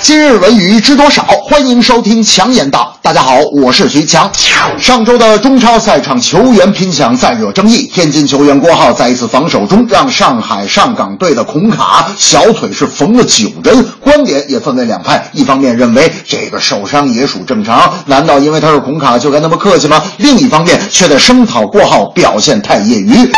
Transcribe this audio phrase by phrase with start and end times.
[0.00, 1.22] 今日文娱知多少？
[1.42, 2.96] 欢迎收听强言道。
[3.02, 4.30] 大家好，我是徐强。
[4.78, 15.28] 上周的中超赛场球员拼抢再惹争议，天津球员郭浩在一次防守中让上海上港队的孔卡小腿是缝了九针，观点也分为两派。
[15.32, 20.00] 一方面认为这个受伤也属正常，难道因为他是孔卡就该那么客气吗？
[20.18, 23.28] 另一方面却在声讨郭浩表现太业余。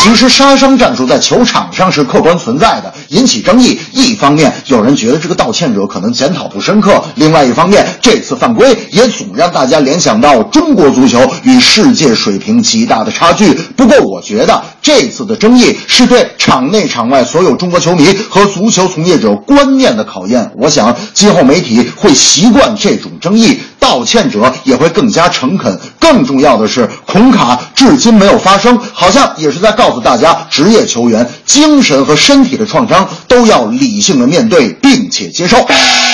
[0.00, 3.78] 其实杀伤战术在球场上是客观存在的，引起争议。
[3.92, 13.52] 一方面，有人觉得这个道歉者可能检讨不深刻；另外一方面，这次犯规也总让大家联想到中国足球与世界水平极大的差距。
[13.76, 20.50] 不过，我觉得这次的争议是对场内场外所有中国球迷和足球从业者观念的考验。
[20.56, 23.58] 我想，今后媒体会习惯这种争议。
[23.80, 25.78] 道歉者也会更加诚恳。
[25.98, 35.66] 更重要的是，孔卡至今没有发声，好像也是在告诉大家，职业球员精神和身体的创伤都要理性的面对，并且接受。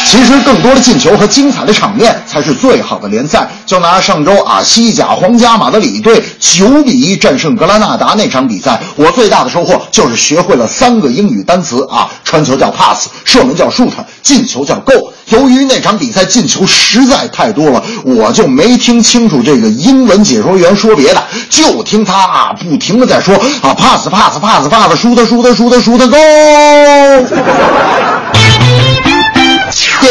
[0.07, 3.49] 其实，更多的进球和精彩的场面才是最好的联赛。
[3.67, 13.91] 就拿上周啊，西甲皇家马德里队九比一战胜格拉纳达那场比赛，我最大的收获就是学会了三个英语单词啊，传球叫 pass，射门叫 shoot，
[14.23, 14.93] 进球叫 go。
[15.29, 26.17] 由于那场比赛进球实在太多了，我就没听清楚这个英文解说员说别的，就听他啊不停的在说啊 pass pass pass pass 输的输的输的输的 go。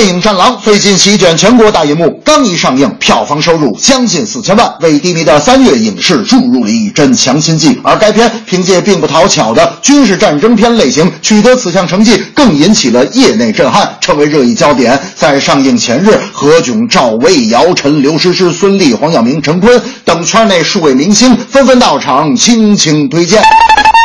[0.04, 7.80] 电影《战狼》最近席卷全国大银幕，刚一上映，票房收入将近四千万，为低迷的三月影视注入了一针强心剂。
[7.86, 15.00] 而该片凭借并不讨巧的军事战争片类型取得此项成绩，更引起了业内震撼，成为热议焦点。
[15.16, 23.42] 在上映前日，何炅、赵薇、姚晨、刘诗诗、孙俪、黄晓明、陈坤等圈内数位明星纷纷到场倾情推荐。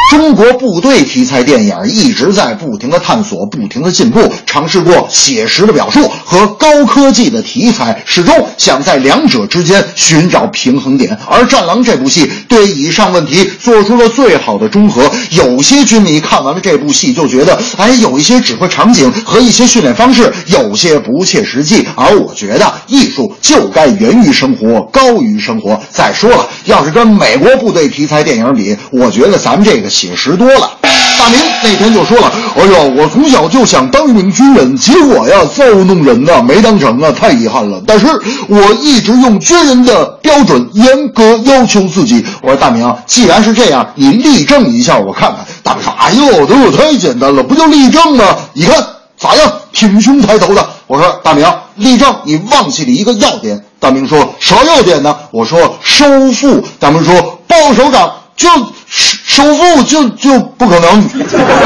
[0.08, 11.16] 中国部队题材电影一直在不停的探索、不停的进步，尝试过写实的表述和高科技的题材，始终想在两者之间寻找平衡点。
[11.28, 15.10] 而《战狼》这部戏对以上问题做出了最好的中和。
[15.30, 21.86] 有些军迷看完了这部戏就觉得，哎，有一些指挥场景和一些训练方式有些不切实际。
[21.94, 25.78] 而我觉得，艺术就该源于生活，高于生活。
[25.90, 29.90] 再说了，要是跟美国部队题材电影比，我觉得咱们这个。
[29.98, 30.70] 写实多了。
[31.18, 37.82] 大明那天就说了：“哎呦，我从小就想当一名军人，结果呀，造物弄人呐，没当成啊，太遗憾了。
[37.84, 38.06] 但是
[38.46, 48.24] 我一直用军人的标准严格要求自己。”我说：“大明，既然是这样，你立正一下，我看看。”大明说：“哎呦，这个太简单了，不就立正吗？
[48.52, 48.76] 你看
[49.18, 49.52] 咋样？
[49.72, 51.44] 挺胸抬头的。”我说：“大明，
[51.74, 58.48] 立正，你忘记了一个要点。”大明说：“啥要点呢？”我说：“收腹。”大明说：“报首长就
[58.86, 61.08] 是。”收腹就就不可能，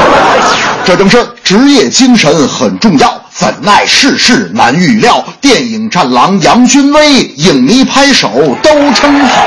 [0.85, 5.25] 这正是职业精神很重要，怎奈世事难预料。
[5.41, 8.29] 电影《战狼》杨军威，影迷拍手
[8.61, 9.43] 都称好。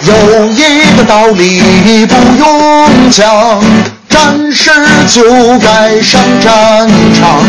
[0.00, 3.93] 有一个道理不用讲。
[4.14, 4.70] 战士
[5.08, 7.42] 就该上战场，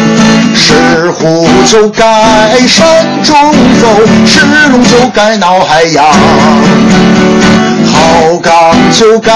[0.56, 2.03] 是虎就该
[2.68, 3.88] 山中走，
[4.26, 4.40] 是
[4.72, 6.03] 龙就该闹海洋，
[7.86, 9.31] 好钢就该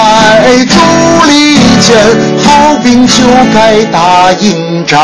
[0.66, 0.80] 铸
[1.28, 1.96] 利剑，
[2.42, 3.22] 好兵就
[3.54, 5.00] 该打硬仗。